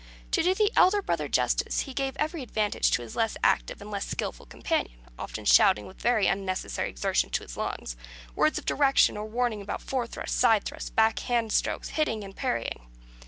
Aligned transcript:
To 0.31 0.41
do 0.41 0.55
the 0.55 0.71
elder 0.75 1.03
brother 1.03 1.27
justice, 1.27 1.81
he 1.81 1.93
gave 1.93 2.17
every 2.17 2.41
advantage 2.41 2.89
to 2.89 3.03
his 3.03 3.15
less 3.15 3.37
active 3.43 3.81
and 3.81 3.91
less 3.91 4.07
skilful 4.07 4.47
companion; 4.47 4.97
often 5.19 5.45
shouting 5.45 5.85
(with 5.85 6.01
very 6.01 6.25
unnecessary 6.25 6.89
exertion 6.89 7.29
of 7.31 7.35
his 7.37 7.55
lungs) 7.55 7.95
words 8.35 8.57
of 8.57 8.65
direction 8.65 9.15
or 9.15 9.25
warning 9.25 9.61
about 9.61 9.79
fore 9.79 10.07
thrust, 10.07 10.39
side 10.39 10.63
thrust, 10.63 10.95
back 10.95 11.19
hand 11.19 11.51
strokes, 11.53 11.89
hitting, 11.89 12.23
and 12.23 12.35
parrying. 12.35 12.87